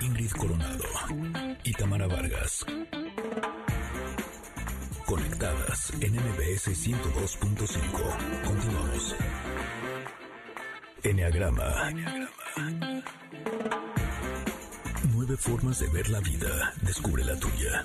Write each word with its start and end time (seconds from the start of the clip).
Ingrid 0.00 0.30
Coronado 0.32 0.84
y 1.64 1.72
Tamara 1.72 2.06
Vargas. 2.06 2.64
Conectadas 5.06 5.92
en 6.00 6.14
MBS 6.14 6.68
102.5. 6.68 8.44
Continuamos. 8.44 9.16
Enneagrama. 11.02 11.92
Nueve 15.14 15.36
formas 15.36 15.78
de 15.80 15.88
ver 15.88 16.08
la 16.10 16.20
vida. 16.20 16.74
Descubre 16.82 17.24
la 17.24 17.38
tuya. 17.38 17.82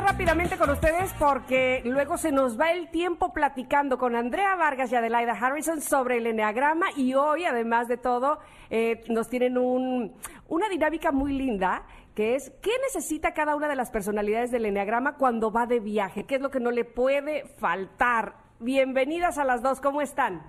Rápidamente 0.00 0.56
con 0.56 0.70
ustedes 0.70 1.12
porque 1.18 1.82
luego 1.84 2.16
se 2.16 2.32
nos 2.32 2.58
va 2.58 2.70
el 2.72 2.90
tiempo 2.90 3.32
platicando 3.32 3.98
con 3.98 4.14
Andrea 4.14 4.54
Vargas 4.56 4.92
y 4.92 4.96
Adelaida 4.96 5.32
Harrison 5.32 5.80
sobre 5.80 6.18
el 6.18 6.26
Enneagrama 6.26 6.86
y 6.96 7.14
hoy, 7.14 7.44
además 7.44 7.88
de 7.88 7.96
todo, 7.96 8.38
eh, 8.70 9.02
nos 9.08 9.28
tienen 9.28 9.58
un, 9.58 10.14
una 10.48 10.68
dinámica 10.68 11.12
muy 11.12 11.32
linda 11.32 11.82
que 12.14 12.34
es 12.34 12.50
¿qué 12.62 12.70
necesita 12.82 13.32
cada 13.32 13.56
una 13.56 13.68
de 13.68 13.76
las 13.76 13.90
personalidades 13.90 14.50
del 14.50 14.66
Enneagrama 14.66 15.16
cuando 15.16 15.50
va 15.50 15.66
de 15.66 15.80
viaje? 15.80 16.24
¿Qué 16.24 16.36
es 16.36 16.40
lo 16.40 16.50
que 16.50 16.60
no 16.60 16.70
le 16.70 16.84
puede 16.84 17.46
faltar? 17.58 18.34
Bienvenidas 18.60 19.38
a 19.38 19.44
las 19.44 19.62
dos, 19.62 19.80
¿cómo 19.80 20.00
están? 20.00 20.42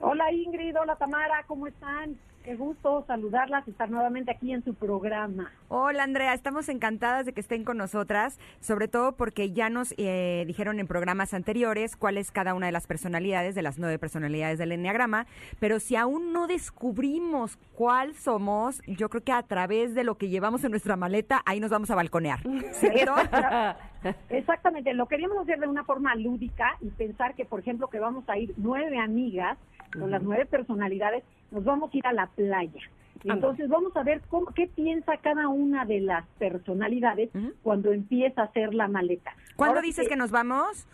Hola 0.00 0.32
Ingrid, 0.32 0.76
hola 0.80 0.96
Tamara, 0.96 1.44
¿cómo 1.46 1.66
están? 1.66 2.16
Qué 2.44 2.56
gusto 2.56 3.04
saludarlas 3.06 3.68
y 3.68 3.70
estar 3.70 3.90
nuevamente 3.90 4.30
aquí 4.30 4.52
en 4.52 4.64
su 4.64 4.74
programa. 4.74 5.52
Hola 5.68 6.04
Andrea, 6.04 6.32
estamos 6.32 6.70
encantadas 6.70 7.26
de 7.26 7.34
que 7.34 7.40
estén 7.40 7.64
con 7.64 7.76
nosotras, 7.76 8.38
sobre 8.60 8.88
todo 8.88 9.12
porque 9.12 9.52
ya 9.52 9.68
nos 9.68 9.92
eh, 9.98 10.44
dijeron 10.46 10.80
en 10.80 10.86
programas 10.86 11.34
anteriores 11.34 11.96
cuál 11.96 12.16
es 12.16 12.30
cada 12.32 12.54
una 12.54 12.64
de 12.64 12.72
las 12.72 12.86
personalidades, 12.86 13.54
de 13.54 13.60
las 13.60 13.78
nueve 13.78 13.98
personalidades 13.98 14.58
del 14.58 14.72
Enneagrama, 14.72 15.26
pero 15.58 15.80
si 15.80 15.96
aún 15.96 16.32
no 16.32 16.46
descubrimos 16.46 17.58
cuál 17.74 18.14
somos, 18.14 18.80
yo 18.86 19.10
creo 19.10 19.22
que 19.22 19.32
a 19.32 19.42
través 19.42 19.94
de 19.94 20.04
lo 20.04 20.14
que 20.14 20.30
llevamos 20.30 20.64
en 20.64 20.70
nuestra 20.70 20.96
maleta, 20.96 21.42
ahí 21.44 21.60
nos 21.60 21.70
vamos 21.70 21.90
a 21.90 21.94
balconear. 21.94 22.40
¿cierto? 22.72 23.16
Exactamente, 24.30 24.94
lo 24.94 25.06
queríamos 25.06 25.36
hacer 25.38 25.60
de 25.60 25.66
una 25.66 25.84
forma 25.84 26.14
lúdica 26.14 26.76
y 26.80 26.88
pensar 26.88 27.34
que, 27.34 27.44
por 27.44 27.60
ejemplo, 27.60 27.88
que 27.88 28.00
vamos 28.00 28.24
a 28.28 28.38
ir 28.38 28.54
nueve 28.56 28.98
amigas 28.98 29.58
con 29.92 30.10
las 30.10 30.22
nueve 30.22 30.46
personalidades, 30.46 31.24
nos 31.50 31.64
vamos 31.64 31.92
a 31.92 31.96
ir 31.96 32.06
a 32.06 32.12
la 32.12 32.26
playa. 32.26 32.80
Entonces 33.24 33.68
vamos 33.68 33.94
a 33.96 34.02
ver 34.02 34.22
cómo, 34.28 34.46
qué 34.54 34.66
piensa 34.66 35.16
cada 35.18 35.48
una 35.48 35.84
de 35.84 36.00
las 36.00 36.26
personalidades 36.38 37.28
cuando 37.62 37.92
empieza 37.92 38.40
a 38.42 38.44
hacer 38.46 38.72
la 38.72 38.88
maleta. 38.88 39.34
¿Cuándo 39.56 39.82
dices 39.82 40.08
que, 40.08 40.16
nos 40.16 40.30
vamos? 40.30 40.86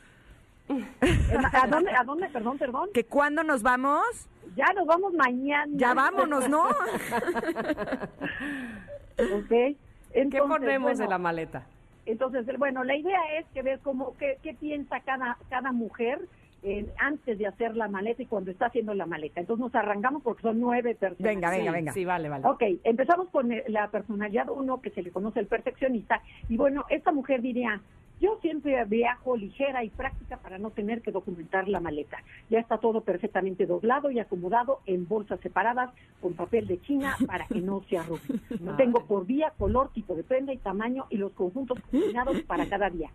¿A 0.69 1.67
dónde, 1.69 1.91
¿A 1.93 2.03
dónde? 2.03 2.29
Perdón, 2.31 2.59
perdón. 2.59 2.89
¿Que 2.93 3.05
cuándo 3.05 3.45
nos 3.45 3.63
vamos? 3.63 4.03
Ya 4.57 4.73
nos 4.75 4.87
vamos 4.87 5.13
mañana. 5.13 5.73
Ya 5.77 5.95
vámonos, 5.95 6.49
¿no? 6.49 6.65
ok. 9.19 9.49
¿Qué 9.49 10.43
ponemos 10.49 10.99
en 10.99 11.11
la 11.11 11.19
maleta? 11.19 11.65
Entonces, 12.07 12.47
bueno, 12.59 12.83
la 12.85 12.97
idea 12.97 13.21
es 13.39 13.47
que 13.53 13.63
ver 13.63 13.81
cómo, 13.81 14.17
qué, 14.19 14.39
qué 14.43 14.55
piensa 14.55 15.01
cada, 15.01 15.37
cada 15.51 15.73
mujer 15.73 16.21
eh, 16.63 16.87
antes 16.99 17.39
de 17.39 17.47
hacer 17.47 17.77
la 17.77 17.89
maleta 17.89 18.23
y 18.23 18.27
cuando 18.27 18.51
está 18.51 18.67
haciendo 18.67 18.95
la 18.95 19.07
maleta. 19.07 19.41
Entonces 19.41 19.61
nos 19.61 19.75
arrancamos 19.75 20.23
porque 20.23 20.43
son 20.43 20.61
nueve 20.61 20.95
personas. 20.95 21.35
Venga, 21.35 21.51
venga, 21.51 21.71
venga. 21.71 21.93
Sí, 21.93 22.05
vale, 22.05 22.29
vale. 22.29 22.47
Ok, 22.47 22.63
empezamos 22.85 23.29
con 23.29 23.53
la 23.69 23.91
personalidad 23.91 24.49
uno 24.51 24.81
que 24.81 24.91
se 24.91 25.03
le 25.03 25.11
conoce 25.11 25.41
el 25.41 25.47
perfeccionista. 25.47 26.23
Y 26.49 26.57
bueno, 26.57 26.85
esta 26.89 27.13
mujer 27.13 27.43
diría, 27.43 27.81
yo 28.21 28.39
siempre 28.41 28.83
viajo 28.87 29.37
ligera 29.37 29.85
y 29.85 29.91
práctica 29.91 30.39
para 30.39 30.59
no 30.59 30.71
tener 30.71 31.03
que 31.03 31.13
documentar 31.13 31.69
la 31.69 31.81
maleta. 31.81 32.19
Ya 32.49 32.59
está 32.59 32.79
todo 32.79 33.03
perfectamente 33.03 33.67
doblado 33.67 34.11
y 34.11 34.19
acomodado 34.19 34.81
en 34.87 35.07
bolsas 35.07 35.39
separadas 35.41 35.91
con 36.21 36.33
papel 36.35 36.67
de 36.67 36.81
China 36.81 37.15
para 37.27 37.47
que 37.47 37.61
no 37.61 37.83
se 37.89 37.99
arrugue. 37.99 38.23
Tengo 38.77 39.05
por 39.05 39.27
vía, 39.27 39.53
color, 39.59 39.93
tipo 39.93 40.15
de 40.15 40.25
prenda 40.25 40.53
y 40.53 40.59
tamaño 40.59 41.07
y 41.11 41.19
los 41.19 41.33
conjuntos 41.33 41.79
combinados 41.91 42.41
para 42.43 42.67
cada 42.69 42.89
día. 42.89 43.11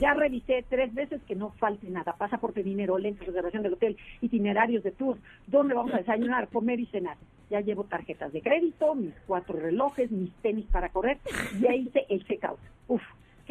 Ya 0.00 0.14
revisé 0.14 0.64
tres 0.68 0.94
veces 0.94 1.20
que 1.22 1.34
no 1.34 1.50
falte 1.50 1.88
nada. 1.90 2.12
Pasaporte, 2.12 2.62
dinero, 2.62 2.98
lentes, 2.98 3.26
reservación 3.26 3.62
del 3.62 3.74
hotel, 3.74 3.96
itinerarios 4.20 4.84
de 4.84 4.92
tour, 4.92 5.18
dónde 5.46 5.74
vamos 5.74 5.94
a 5.94 5.98
desayunar, 5.98 6.48
comer 6.48 6.78
y 6.78 6.86
cenar. 6.86 7.16
Ya 7.50 7.60
llevo 7.60 7.84
tarjetas 7.84 8.32
de 8.32 8.40
crédito, 8.40 8.94
mis 8.94 9.14
cuatro 9.26 9.58
relojes, 9.58 10.10
mis 10.10 10.32
tenis 10.36 10.66
para 10.66 10.88
correr. 10.88 11.18
Ya 11.60 11.74
hice 11.74 12.06
el 12.08 12.24
checkout. 12.24 12.58
Uf, 12.88 13.02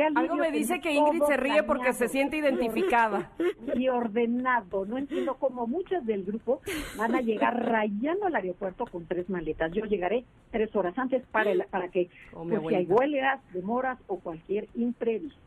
algo 0.01 0.35
me 0.35 0.51
dice 0.51 0.81
que 0.81 0.91
Ingrid 0.91 1.23
se 1.23 1.37
ríe 1.37 1.63
porque 1.63 1.93
se 1.93 2.07
siente 2.07 2.37
identificada. 2.37 3.31
Y 3.75 3.87
ordenado. 3.89 4.85
No 4.85 4.97
entiendo 4.97 5.35
cómo 5.35 5.67
muchas 5.67 6.05
del 6.05 6.23
grupo 6.23 6.61
van 6.97 7.15
a 7.15 7.21
llegar 7.21 7.65
rayando 7.65 8.27
al 8.27 8.35
aeropuerto 8.35 8.85
con 8.85 9.05
tres 9.05 9.29
maletas. 9.29 9.71
Yo 9.73 9.85
llegaré 9.85 10.25
tres 10.51 10.75
horas 10.75 10.97
antes 10.97 11.23
para, 11.31 11.51
para 11.69 11.87
que 11.89 12.09
oh, 12.33 12.45
pues, 12.47 12.61
si 12.67 12.75
hay 12.75 12.85
huelgas, 12.85 13.39
demoras 13.53 13.99
o 14.07 14.19
cualquier 14.19 14.67
imprevisto. 14.75 15.39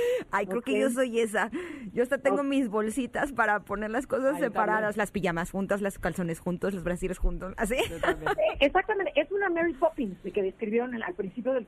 Ay, 0.30 0.46
creo 0.46 0.62
que 0.62 0.78
yo 0.78 0.90
soy 0.90 1.20
esa. 1.20 1.50
Yo 1.92 2.02
hasta 2.02 2.18
tengo 2.18 2.42
mis 2.42 2.68
bolsitas 2.68 3.32
para 3.32 3.60
poner 3.60 3.90
las 3.90 4.06
cosas 4.06 4.38
separadas, 4.38 4.96
las 4.96 5.10
pijamas 5.10 5.50
juntas, 5.50 5.80
las 5.80 5.98
calzones 5.98 6.40
juntos, 6.40 6.74
los 6.74 6.84
brasiles 6.84 7.18
juntos, 7.18 7.54
así. 7.56 7.76
Exactamente, 8.60 9.12
es 9.16 9.30
una 9.32 9.48
Mary 9.48 9.74
Poppins 9.74 10.16
que 10.32 10.42
describieron 10.42 11.00
al 11.02 11.14
principio 11.14 11.52
del, 11.52 11.66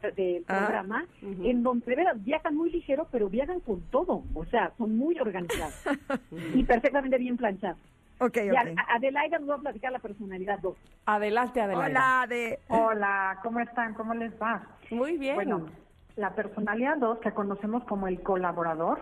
ah, 0.49 0.57
programa, 0.59 1.07
en 1.23 1.63
donde 1.63 1.81
de 1.87 1.97
veras 1.97 2.25
viajan 2.25 2.55
muy 2.55 2.71
ligero, 2.71 3.09
pero 3.11 3.29
viajan 3.29 3.61
con 3.61 3.81
todo, 3.91 4.23
o 4.35 4.45
sea, 4.47 4.73
son 4.79 4.97
muy 4.97 5.19
organizados 5.19 5.75
y 6.55 6.63
perfectamente 6.65 7.19
bien 7.19 7.37
planchados. 7.37 7.79
Ok, 8.19 8.37
ok. 8.51 8.79
Adelaida 8.89 9.39
nos 9.39 9.51
va 9.51 9.55
a 9.55 9.59
platicar 9.59 9.93
la 9.93 9.99
personalidad 9.99 10.59
2. 10.59 10.77
Adelante, 11.07 11.61
Adelaida. 11.61 11.87
Hola, 11.87 12.27
de... 12.29 12.59
Hola, 12.69 13.39
¿cómo 13.43 13.61
están? 13.61 13.95
¿Cómo 13.95 14.13
les 14.13 14.31
va? 14.41 14.63
Muy 14.91 15.17
bien. 15.17 15.37
Bueno, 15.37 15.67
la 16.17 16.35
personalidad 16.35 16.99
2, 16.99 17.19
que 17.19 17.33
conocemos 17.33 17.85
como 17.85 18.07
el 18.09 18.21
colaborador, 18.23 19.01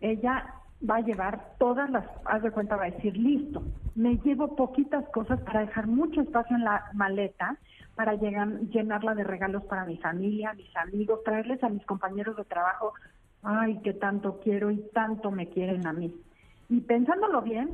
ella 0.00 0.54
va 0.88 0.96
a 0.96 1.00
llevar 1.00 1.54
todas 1.58 1.88
las, 1.90 2.04
haz 2.24 2.42
de 2.42 2.50
cuenta, 2.50 2.76
va 2.76 2.84
a 2.84 2.90
decir, 2.90 3.16
listo, 3.16 3.62
me 3.94 4.16
llevo 4.18 4.54
poquitas 4.56 5.08
cosas 5.08 5.40
para 5.40 5.60
dejar 5.60 5.86
mucho 5.86 6.20
espacio 6.20 6.56
en 6.56 6.64
la 6.64 6.84
maleta, 6.92 7.56
para 7.94 8.14
llegar, 8.14 8.48
llenarla 8.70 9.14
de 9.14 9.24
regalos 9.24 9.64
para 9.64 9.86
mi 9.86 9.96
familia, 9.96 10.52
mis 10.52 10.76
amigos, 10.76 11.24
traerles 11.24 11.62
a 11.64 11.70
mis 11.70 11.84
compañeros 11.86 12.36
de 12.36 12.44
trabajo, 12.44 12.92
ay, 13.42 13.78
que 13.82 13.94
tanto 13.94 14.40
quiero 14.40 14.70
y 14.70 14.78
tanto 14.92 15.30
me 15.30 15.48
quieren 15.48 15.86
a 15.86 15.92
mí. 15.92 16.14
Y 16.68 16.80
pensándolo 16.80 17.40
bien, 17.42 17.70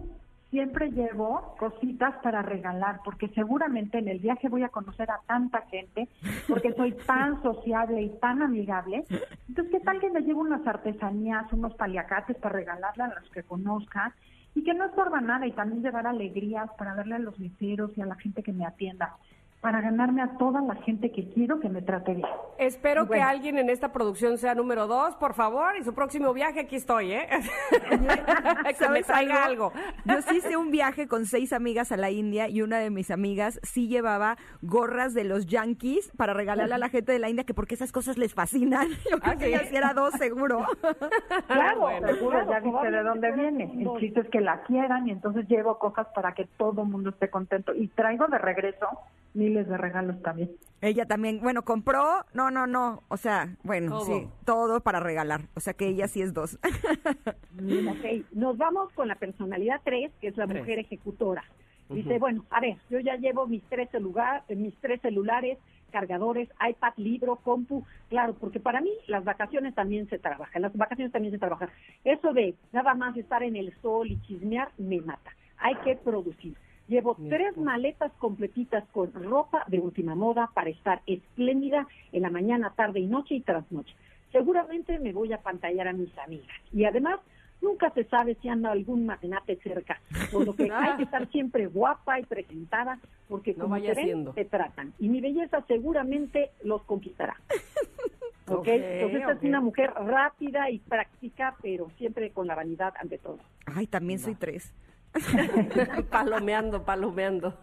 siempre 0.53 0.91
llevo 0.91 1.57
cositas 1.59 2.15
para 2.23 2.43
regalar, 2.43 3.01
porque 3.05 3.29
seguramente 3.29 3.99
en 3.99 4.07
el 4.07 4.19
viaje 4.19 4.51
voy 4.51 4.63
a 4.63 4.69
conocer 4.69 5.11
a 5.11 5.19
tanta 5.27 5.63
gente, 5.63 6.09
porque 6.47 6.75
soy 6.75 6.93
tan 7.07 7.43
sociable 7.43 8.03
y 8.03 8.11
tan 8.21 8.43
amigable. 8.43 9.05
Entonces, 9.49 9.73
¿qué 9.73 9.81
tal 9.81 9.99
que 9.99 10.11
me 10.11 10.21
llevo 10.21 10.43
unas 10.43 10.65
artesanías, 10.67 11.51
unos 11.55 11.75
paliacates 11.75 12.37
para 12.37 12.57
regalarle 12.57 13.03
a 13.03 13.15
los 13.19 13.31
que 13.31 13.43
conozca? 13.43 14.15
Y 14.55 14.63
que 14.63 14.75
no 14.75 14.85
estorba 14.85 15.23
nada 15.23 15.47
y 15.47 15.53
también 15.53 15.83
llevar 15.83 16.07
alegrías 16.07 16.69
para 16.77 16.95
darle 16.95 17.15
a 17.15 17.19
los 17.19 17.41
meseros 17.41 17.97
y 17.97 18.03
a 18.03 18.07
la 18.07 18.17
gente 18.17 18.43
que 18.43 18.53
me 18.53 18.67
atienda 18.67 19.17
para 19.63 19.81
ganarme 19.81 20.23
a 20.23 20.37
toda 20.39 20.61
la 20.61 20.75
gente 20.75 21.13
que 21.13 21.29
quiero 21.29 21.61
que 21.61 21.69
me 21.69 21.83
trate 21.83 22.15
bien. 22.15 22.27
Espero 22.59 23.09
que 23.09 23.23
alguien 23.23 23.59
en 23.59 23.71
esta 23.71 23.93
producción 23.93 24.37
sea 24.37 24.57
número 24.57 24.89
dos, 24.89 25.15
por 25.15 25.35
favor, 25.35 25.77
y 25.79 25.85
su 25.85 25.95
próximo 25.95 26.33
viaje 26.35 26.59
aquí 26.59 26.75
estoy, 26.75 27.13
¿eh? 27.13 27.29
que 28.79 28.89
me 28.89 29.05
traiga 29.05 29.45
algo. 29.45 29.73
Yo 30.05 30.21
sí 30.23 30.39
hice 30.39 30.57
un 30.57 30.73
viaje 30.73 31.07
con 31.07 31.27
seis 31.27 31.53
amigas 31.53 31.93
a 31.93 31.97
la 31.97 32.11
India 32.11 32.49
y 32.49 32.61
una 32.61 32.81
de 32.81 32.91
mis 32.91 33.13
amigas 33.13 33.61
sí 33.63 33.87
llevaba 33.87 34.37
gorras 34.63 35.15
de 35.15 35.23
los 35.23 35.47
yankees 35.47 36.11
para 36.17 36.35
regalarle 36.35 36.75
a 36.75 36.79
la 36.79 36.89
gente 36.89 37.13
de 37.13 37.21
la 37.21 37.31
India, 37.31 37.45
que 37.45 37.55
porque 37.55 37.77
esas 37.77 37.93
cosas 37.93 38.19
les 38.19 38.35
fascinan. 38.35 38.89
Yo 39.13 39.21
creo 39.21 39.39
que 39.39 39.47
ella 39.47 39.63
era 39.71 39.95
dos, 39.95 40.13
seguro. 40.15 40.67
Claro, 41.47 41.89
seguro, 42.07 42.51
ya 42.51 42.61
viste 42.61 42.91
de 42.91 43.03
dónde 43.03 43.33
viene. 43.33 43.65
El 43.79 44.01
chiste 44.01 44.21
es 44.21 44.29
que 44.29 44.41
la 44.41 44.63
quieran 44.63 45.07
y 45.07 45.11
entonces 45.11 45.47
llevo 45.49 45.79
cosas 45.79 46.07
para 46.15 46.33
que 46.35 46.47
todo 46.57 46.83
el 46.83 46.89
mundo 46.89 47.11
esté 47.11 47.31
contento. 47.31 47.75
Y 47.75 47.89
traigo 47.89 48.27
de 48.27 48.39
regreso 48.39 48.89
miles 49.35 49.69
de 49.69 49.77
regalos 49.77 50.21
también. 50.23 50.51
Ella 50.81 51.07
también, 51.07 51.41
bueno, 51.41 51.63
compró, 51.63 52.25
no, 52.35 52.51
no, 52.51 52.67
no, 52.67 53.05
o 53.09 53.17
sea, 53.17 53.57
bueno, 53.63 54.01
sí, 54.01 54.27
todo 54.45 54.81
para 54.81 54.99
regalar, 54.99 55.43
o 55.55 55.61
sea 55.61 55.75
que 55.75 55.87
ella 55.87 56.09
sí 56.09 56.23
es 56.23 56.35
dos. 56.35 56.59
ok, 56.65 58.27
nos 58.33 58.59
vamos 58.59 58.93
con 58.95 59.07
la 59.07 59.15
personalidad 59.15 59.81
3, 59.85 60.11
que 60.21 60.29
es 60.29 60.37
la 60.37 60.47
mujer 60.47 60.81
ejecutora. 60.81 61.45
Dice, 61.89 62.19
bueno, 62.19 62.45
a 62.51 62.61
ver, 62.61 62.79
yo 62.91 62.99
ya 63.01 63.17
llevo 63.17 63.47
mis 63.47 63.63
tres, 63.65 63.91
celular, 63.91 64.45
mis 64.49 64.75
tres 64.81 65.01
celulares, 65.03 65.59
cargadores, 65.91 66.49
iPad, 66.69 66.95
libro, 66.97 67.37
compu, 67.37 67.85
claro, 68.09 68.35
porque 68.35 68.59
para 68.59 68.81
mí 68.81 68.91
las 69.07 69.25
vacaciones 69.25 69.75
también 69.75 70.09
se 70.09 70.19
trabajan, 70.19 70.63
las 70.63 70.77
vacaciones 70.77 71.13
también 71.13 71.33
se 71.33 71.39
trabajan. 71.39 71.69
Eso 72.03 72.33
de 72.33 72.55
nada 72.73 72.95
más 72.95 73.17
estar 73.17 73.43
en 73.43 73.57
el 73.57 73.73
sol 73.83 74.11
y 74.11 74.21
chismear 74.23 74.73
me 74.79 75.01
mata. 75.01 75.31
Hay 75.59 75.77
que 75.85 75.97
producir. 75.97 76.57
Llevo 76.93 77.17
tres 77.31 77.57
maletas 77.57 78.13
completitas 78.19 78.85
con 78.93 79.11
ropa 79.15 79.65
de 79.67 79.79
última 79.81 80.15
moda 80.15 80.51
para 80.53 80.69
estar 80.69 81.01
espléndida 81.07 81.87
en 82.13 82.21
la 82.21 82.29
mañana, 82.29 82.75
tarde 82.77 83.01
y 83.01 83.07
noche 83.07 83.35
y 83.37 83.41
trasnoche. 83.41 83.95
seguramente 84.31 84.99
me 84.99 85.11
voy 85.15 85.33
a 85.33 85.39
pantallar 85.41 85.89
a 85.89 85.95
mis 85.95 86.11
amigas. 86.19 86.55
Y 86.71 86.85
además, 86.85 87.19
nunca 87.63 87.89
se 87.95 88.05
sabe 88.05 88.35
si 88.43 88.51
anda 88.51 88.73
algún 88.73 89.07
magnate 89.07 89.57
cerca, 89.63 90.03
por 90.31 90.45
lo 90.45 90.55
que 90.55 90.65
hay 90.73 90.99
que 90.99 91.05
estar 91.05 91.27
siempre 91.31 91.67
guapa 91.67 92.21
y 92.21 92.25
presentada, 92.27 92.99
porque 93.27 93.55
No 93.55 93.61
como 93.65 93.71
vaya 93.77 93.95
te 93.95 93.97
ven, 93.97 94.05
siendo. 94.05 94.33
te 94.35 94.45
tratan. 94.45 94.93
Y 94.99 95.09
mi 95.09 95.23
belleza 95.23 95.65
seguramente 95.67 96.51
los 96.63 96.83
conquistará. 96.83 97.37
¿Ok? 98.49 98.59
Ok, 98.59 98.69
Entonces, 98.69 99.21
esta 99.21 99.33
es 99.33 99.43
una 99.45 99.61
mujer 99.63 99.95
rápida 99.95 100.69
y 100.69 100.79
práctica, 100.81 101.57
pero 101.63 101.89
siempre 101.97 102.33
con 102.33 102.47
la 102.49 102.55
vanidad 102.55 102.93
ante 103.01 103.17
todo. 103.17 103.39
Ay, 103.65 103.87
también 103.87 104.19
soy 104.19 104.35
tres. 104.35 104.75
palomeando, 106.11 106.85
palomeando. 106.85 107.55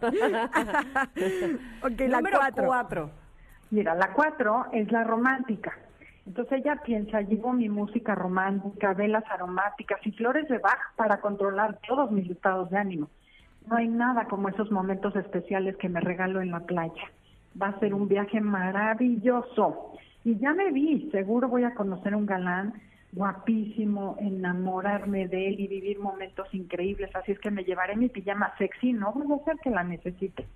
Ok, 1.82 2.00
la 2.08 2.20
cuatro. 2.20 2.66
cuatro. 2.66 3.10
Mira, 3.70 3.94
la 3.94 4.12
cuatro 4.12 4.66
es 4.72 4.90
la 4.90 5.04
romántica. 5.04 5.72
Entonces 6.26 6.60
ella 6.60 6.80
piensa, 6.84 7.22
llevo 7.22 7.52
mi 7.52 7.68
música 7.68 8.14
romántica, 8.14 8.94
velas 8.94 9.24
aromáticas 9.30 9.98
y 10.04 10.12
flores 10.12 10.48
de 10.48 10.58
Bach 10.58 10.78
para 10.96 11.20
controlar 11.20 11.78
todos 11.86 12.10
mis 12.10 12.30
estados 12.30 12.70
de 12.70 12.78
ánimo. 12.78 13.08
No 13.68 13.76
hay 13.76 13.88
nada 13.88 14.26
como 14.26 14.48
esos 14.48 14.70
momentos 14.70 15.16
especiales 15.16 15.76
que 15.76 15.88
me 15.88 16.00
regalo 16.00 16.40
en 16.40 16.50
la 16.50 16.60
playa. 16.60 17.02
Va 17.60 17.68
a 17.68 17.78
ser 17.80 17.94
un 17.94 18.08
viaje 18.08 18.40
maravilloso. 18.40 19.94
Y 20.24 20.38
ya 20.38 20.52
me 20.52 20.70
vi, 20.70 21.10
seguro 21.10 21.48
voy 21.48 21.64
a 21.64 21.74
conocer 21.74 22.14
un 22.14 22.26
galán 22.26 22.74
guapísimo, 23.12 24.16
enamorarme 24.20 25.26
de 25.28 25.48
él 25.48 25.60
y 25.60 25.66
vivir 25.66 25.98
momentos 25.98 26.46
increíbles. 26.52 27.14
Así 27.14 27.32
es 27.32 27.38
que 27.40 27.50
me 27.50 27.64
llevaré 27.64 27.96
mi 27.96 28.08
pijama 28.08 28.54
sexy, 28.58 28.92
no 28.92 29.12
voy 29.12 29.38
a 29.38 29.44
ser 29.44 29.56
que 29.58 29.70
la 29.70 29.82
necesite. 29.82 30.46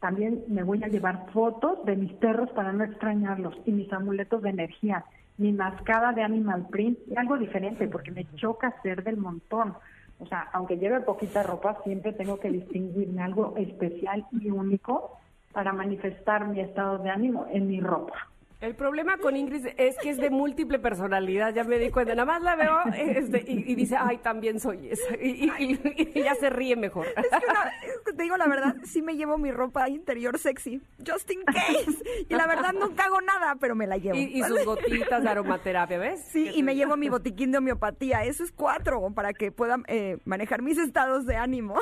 También 0.00 0.44
me 0.48 0.62
voy 0.62 0.82
a 0.84 0.88
llevar 0.88 1.30
fotos 1.32 1.84
de 1.84 1.96
mis 1.96 2.12
perros 2.14 2.50
para 2.50 2.72
no 2.72 2.84
extrañarlos 2.84 3.54
y 3.64 3.72
mis 3.72 3.92
amuletos 3.92 4.42
de 4.42 4.50
energía, 4.50 5.04
mi 5.38 5.52
mascada 5.52 6.12
de 6.12 6.22
animal 6.22 6.66
print 6.70 6.98
y 7.08 7.16
algo 7.16 7.38
diferente 7.38 7.88
porque 7.88 8.10
me 8.10 8.26
choca 8.34 8.74
ser 8.82 9.02
del 9.02 9.16
montón. 9.16 9.74
O 10.20 10.26
sea, 10.26 10.48
aunque 10.52 10.78
lleve 10.78 11.00
poquita 11.00 11.42
ropa, 11.42 11.78
siempre 11.84 12.12
tengo 12.12 12.38
que 12.38 12.50
distinguirme 12.50 13.22
algo 13.22 13.54
especial 13.56 14.26
y 14.32 14.50
único 14.50 15.18
para 15.52 15.72
manifestar 15.72 16.48
mi 16.48 16.60
estado 16.60 16.98
de 16.98 17.10
ánimo 17.10 17.46
en 17.50 17.66
mi 17.66 17.80
ropa. 17.80 18.28
El 18.64 18.74
problema 18.74 19.18
con 19.18 19.36
Ingrid 19.36 19.66
es 19.76 19.96
que 19.98 20.10
es 20.10 20.16
de 20.16 20.30
múltiple 20.30 20.78
personalidad, 20.78 21.54
ya 21.54 21.64
me 21.64 21.78
di 21.78 21.90
cuenta. 21.90 22.14
Nada 22.14 22.24
más 22.26 22.42
la 22.42 22.56
veo 22.56 22.78
este, 22.96 23.44
y, 23.46 23.70
y 23.72 23.74
dice, 23.74 23.96
ay, 23.98 24.18
también 24.18 24.58
soy 24.60 24.88
esa. 24.90 25.14
Y, 25.16 25.50
y- 25.58 25.72
y- 25.96 26.12
y 26.18 26.22
ya 26.22 26.34
se 26.34 26.50
ríe 26.50 26.76
mejor. 26.76 27.06
Es 27.08 27.14
que 27.28 27.46
una- 27.46 27.72
es 27.84 28.00
que 28.04 28.12
te 28.12 28.22
digo 28.22 28.36
la 28.36 28.46
verdad, 28.46 28.76
sí 28.84 29.02
me 29.02 29.16
llevo 29.16 29.38
mi 29.38 29.50
ropa 29.52 29.88
interior 29.88 30.38
sexy, 30.38 30.80
just 31.06 31.30
in 31.30 31.42
case. 31.44 32.02
Y 32.28 32.34
la 32.34 32.46
verdad 32.46 32.72
nunca 32.72 33.04
hago 33.04 33.20
nada, 33.20 33.56
pero 33.60 33.74
me 33.74 33.86
la 33.86 33.96
llevo. 33.98 34.16
Y, 34.16 34.38
y 34.38 34.42
sus 34.44 34.64
gotitas 34.64 35.22
de 35.22 35.28
aromaterapia, 35.28 35.98
¿ves? 35.98 36.24
Sí, 36.30 36.50
y 36.54 36.62
me 36.62 36.74
llevo 36.74 36.96
mi 36.96 37.08
botiquín 37.08 37.52
de 37.52 37.58
homeopatía. 37.58 38.24
Eso 38.24 38.44
es 38.44 38.52
cuatro, 38.52 39.10
para 39.14 39.32
que 39.32 39.52
pueda 39.52 39.76
eh, 39.88 40.18
manejar 40.24 40.62
mis 40.62 40.78
estados 40.78 41.26
de 41.26 41.36
ánimo. 41.36 41.74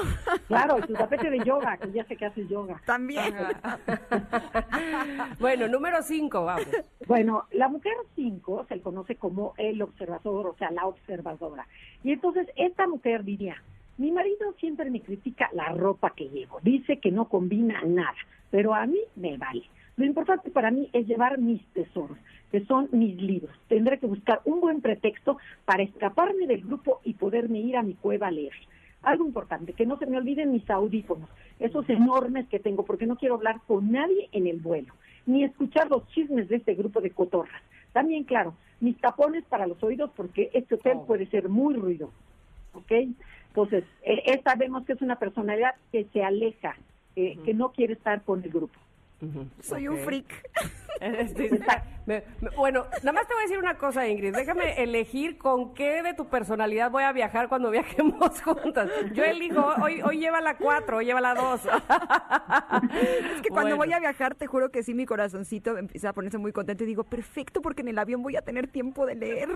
Claro, 0.48 0.78
y 0.78 0.82
tu 0.82 0.94
tapete 0.94 1.30
de 1.30 1.38
yoga, 1.44 1.76
que 1.76 1.92
ya 1.92 2.04
sé 2.04 2.16
que 2.16 2.26
haces 2.26 2.48
yoga. 2.48 2.80
También. 2.86 3.34
Bueno, 5.38 5.68
número 5.68 6.02
cinco, 6.02 6.44
vamos. 6.44 6.66
Bueno, 7.06 7.44
la 7.52 7.68
mujer 7.68 7.92
5 8.14 8.66
se 8.68 8.76
le 8.76 8.82
conoce 8.82 9.16
como 9.16 9.54
el 9.58 9.82
observador, 9.82 10.46
o 10.46 10.54
sea, 10.56 10.70
la 10.70 10.86
observadora. 10.86 11.66
Y 12.02 12.12
entonces 12.12 12.48
esta 12.56 12.86
mujer 12.86 13.24
diría, 13.24 13.56
mi 13.98 14.10
marido 14.10 14.52
siempre 14.58 14.90
me 14.90 15.00
critica 15.00 15.50
la 15.52 15.68
ropa 15.70 16.14
que 16.16 16.28
llevo, 16.28 16.58
dice 16.62 16.98
que 16.98 17.10
no 17.10 17.28
combina 17.28 17.82
nada, 17.82 18.14
pero 18.50 18.74
a 18.74 18.86
mí 18.86 18.98
me 19.16 19.36
vale. 19.36 19.64
Lo 19.96 20.06
importante 20.06 20.50
para 20.50 20.70
mí 20.70 20.88
es 20.92 21.06
llevar 21.06 21.38
mis 21.38 21.62
tesoros, 21.74 22.16
que 22.50 22.64
son 22.64 22.88
mis 22.92 23.20
libros. 23.20 23.54
Tendré 23.68 23.98
que 23.98 24.06
buscar 24.06 24.40
un 24.46 24.60
buen 24.60 24.80
pretexto 24.80 25.36
para 25.66 25.82
escaparme 25.82 26.46
del 26.46 26.62
grupo 26.62 27.00
y 27.04 27.14
poderme 27.14 27.60
ir 27.60 27.76
a 27.76 27.82
mi 27.82 27.94
cueva 27.94 28.28
a 28.28 28.30
leer. 28.30 28.52
Algo 29.02 29.26
importante, 29.26 29.74
que 29.74 29.84
no 29.84 29.98
se 29.98 30.06
me 30.06 30.16
olviden 30.16 30.52
mis 30.52 30.68
audífonos, 30.70 31.28
esos 31.58 31.88
enormes 31.90 32.48
que 32.48 32.58
tengo, 32.58 32.84
porque 32.84 33.06
no 33.06 33.16
quiero 33.16 33.34
hablar 33.34 33.60
con 33.66 33.90
nadie 33.92 34.28
en 34.32 34.46
el 34.46 34.60
vuelo, 34.60 34.94
ni 35.26 35.44
escuchar 35.44 35.88
los 35.90 36.06
chismes 36.08 36.48
de 36.48 36.56
este 36.56 36.74
grupo 36.74 37.00
de 37.00 37.10
cotorras. 37.10 37.62
También, 37.92 38.24
claro, 38.24 38.54
mis 38.80 38.98
tapones 39.00 39.44
para 39.44 39.66
los 39.66 39.82
oídos, 39.82 40.10
porque 40.16 40.50
este 40.54 40.74
hotel 40.76 40.98
Oh. 40.98 41.06
puede 41.06 41.26
ser 41.26 41.48
muy 41.48 41.74
ruidoso. 41.74 42.12
¿Ok? 42.74 42.90
Entonces, 43.48 43.84
eh, 44.02 44.22
esta 44.26 44.54
vemos 44.54 44.84
que 44.86 44.94
es 44.94 45.02
una 45.02 45.16
personalidad 45.16 45.74
que 45.92 46.06
se 46.12 46.24
aleja, 46.24 46.74
eh, 47.16 47.36
que 47.44 47.52
no 47.52 47.72
quiere 47.72 47.92
estar 47.92 48.22
con 48.22 48.42
el 48.42 48.50
grupo. 48.50 48.78
Soy 49.60 49.88
un 49.88 49.98
freak. 49.98 50.26
Este, 51.00 51.50
me- 52.06 52.22
me- 52.40 52.50
bueno, 52.56 52.86
nada 53.02 53.10
más 53.12 53.26
te 53.26 53.34
voy 53.34 53.40
a 53.40 53.46
decir 53.46 53.58
una 53.58 53.76
cosa, 53.76 54.06
Ingrid. 54.06 54.36
Déjame 54.36 54.74
elegir 54.84 55.36
con 55.36 55.74
qué 55.74 56.00
de 56.04 56.14
tu 56.14 56.28
personalidad 56.28 56.92
voy 56.92 57.02
a 57.02 57.10
viajar 57.10 57.48
cuando 57.48 57.70
viajemos 57.72 58.40
juntas. 58.44 58.88
Yo 59.12 59.24
elijo, 59.24 59.66
hoy, 59.82 60.00
hoy 60.02 60.18
lleva 60.20 60.40
la 60.40 60.56
cuatro, 60.56 60.98
hoy 60.98 61.06
lleva 61.06 61.20
la 61.20 61.34
dos. 61.34 61.60
Es 61.64 63.42
que 63.42 63.48
cuando 63.48 63.76
voy 63.76 63.92
a 63.92 63.98
viajar, 63.98 64.36
te 64.36 64.46
juro 64.46 64.70
que 64.70 64.84
sí, 64.84 64.94
mi 64.94 65.04
corazoncito 65.04 65.76
empieza 65.76 66.10
a 66.10 66.12
ponerse 66.12 66.38
muy 66.38 66.52
contento 66.52 66.84
y 66.84 66.86
digo, 66.86 67.02
perfecto, 67.02 67.62
porque 67.62 67.82
en 67.82 67.88
el 67.88 67.98
avión 67.98 68.22
voy 68.22 68.36
a 68.36 68.42
tener 68.42 68.68
tiempo 68.68 69.04
de 69.04 69.16
leer. 69.16 69.48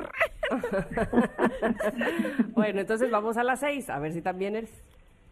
Bueno, 2.54 2.80
entonces 2.80 3.08
vamos 3.08 3.36
a 3.36 3.44
las 3.44 3.60
seis, 3.60 3.88
a 3.88 4.00
ver 4.00 4.12
si 4.12 4.20
también 4.22 4.56
eres. 4.56 4.70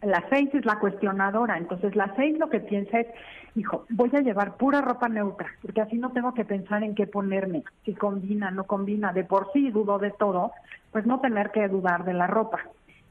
La 0.05 0.23
seis 0.29 0.53
es 0.53 0.63
la 0.65 0.77
cuestionadora, 0.77 1.57
entonces 1.57 1.95
la 1.95 2.13
seis 2.15 2.37
lo 2.37 2.47
que 2.47 2.59
piensa 2.59 2.99
es, 2.99 3.07
hijo, 3.55 3.85
voy 3.89 4.11
a 4.13 4.21
llevar 4.21 4.55
pura 4.55 4.79
ropa 4.79 5.09
neutra, 5.09 5.49
porque 5.63 5.81
así 5.81 5.97
no 5.97 6.11
tengo 6.11 6.35
que 6.35 6.45
pensar 6.45 6.83
en 6.83 6.93
qué 6.93 7.07
ponerme, 7.07 7.63
si 7.85 7.95
combina, 7.95 8.51
no 8.51 8.65
combina, 8.65 9.13
de 9.13 9.23
por 9.23 9.51
sí 9.51 9.71
dudo 9.71 9.97
de 9.97 10.11
todo, 10.11 10.51
pues 10.91 11.07
no 11.07 11.21
tener 11.21 11.49
que 11.49 11.67
dudar 11.67 12.05
de 12.05 12.13
la 12.13 12.27
ropa. 12.27 12.59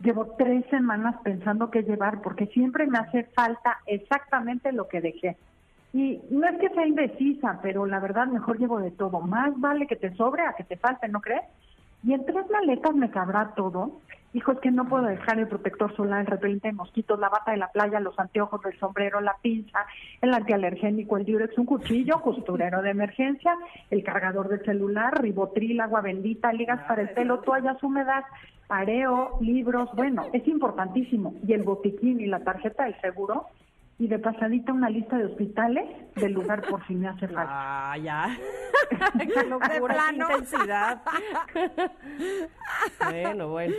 Llevo 0.02 0.36
tres 0.38 0.64
semanas 0.70 1.16
pensando 1.24 1.68
qué 1.68 1.82
llevar, 1.82 2.22
porque 2.22 2.46
siempre 2.46 2.86
me 2.86 2.98
hace 2.98 3.24
falta 3.24 3.78
exactamente 3.86 4.70
lo 4.70 4.86
que 4.86 5.00
dejé. 5.00 5.36
Y 5.92 6.20
no 6.30 6.46
es 6.46 6.60
que 6.60 6.68
sea 6.68 6.86
indecisa, 6.86 7.58
pero 7.60 7.86
la 7.86 7.98
verdad 7.98 8.28
mejor 8.28 8.58
llevo 8.58 8.78
de 8.78 8.92
todo. 8.92 9.20
Más 9.20 9.58
vale 9.58 9.88
que 9.88 9.96
te 9.96 10.14
sobre 10.14 10.42
a 10.42 10.52
que 10.52 10.62
te 10.62 10.76
falte, 10.76 11.08
¿no 11.08 11.20
crees? 11.20 11.42
Y 12.04 12.12
en 12.12 12.24
tres 12.24 12.48
maletas 12.50 12.94
me 12.94 13.10
cabrá 13.10 13.52
todo. 13.56 14.00
Hijo, 14.34 14.50
es 14.50 14.58
que 14.58 14.72
no 14.72 14.88
puedo 14.88 15.04
dejar 15.04 15.38
el 15.38 15.46
protector 15.46 15.94
solar, 15.94 16.22
el 16.22 16.26
repelente 16.26 16.66
de 16.66 16.74
mosquitos, 16.74 17.20
la 17.20 17.28
bata 17.28 17.52
de 17.52 17.56
la 17.56 17.70
playa, 17.70 18.00
los 18.00 18.18
anteojos 18.18 18.60
del 18.62 18.76
sombrero, 18.80 19.20
la 19.20 19.36
pinza, 19.40 19.86
el 20.20 20.34
antialergénico, 20.34 21.16
el 21.16 21.24
diurex, 21.24 21.56
un 21.56 21.66
cuchillo, 21.66 22.20
costurero 22.20 22.82
de 22.82 22.90
emergencia, 22.90 23.56
el 23.90 24.02
cargador 24.02 24.48
del 24.48 24.64
celular, 24.64 25.22
ribotril, 25.22 25.80
agua 25.80 26.00
bendita, 26.00 26.52
ligas 26.52 26.80
para 26.88 27.02
el 27.02 27.10
pelo, 27.10 27.38
toallas 27.42 27.80
húmedas, 27.80 28.24
pareo, 28.66 29.38
libros. 29.40 29.88
Bueno, 29.94 30.24
es 30.32 30.44
importantísimo. 30.48 31.34
Y 31.46 31.52
el 31.52 31.62
botiquín 31.62 32.20
y 32.20 32.26
la 32.26 32.40
tarjeta 32.40 32.86
del 32.86 33.00
seguro. 33.00 33.46
Y 33.96 34.08
de 34.08 34.18
pasadita 34.18 34.72
una 34.72 34.90
lista 34.90 35.16
de 35.16 35.26
hospitales 35.26 35.84
del 36.16 36.32
lugar 36.32 36.62
por 36.68 36.84
si 36.86 36.94
me 36.94 37.06
hace 37.08 37.28
falta. 37.28 37.92
Ah, 37.92 37.96
ya. 37.98 38.36
qué 39.18 39.44
locura, 39.48 39.68
qué 39.74 39.80
plano. 39.80 40.28
intensidad. 40.30 41.02
bueno, 43.10 43.48
bueno. 43.48 43.74